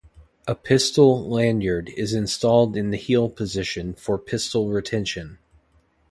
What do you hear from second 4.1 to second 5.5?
pistol retention.